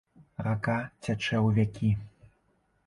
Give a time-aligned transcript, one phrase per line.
[0.47, 1.91] Рака цячэ ў вякі.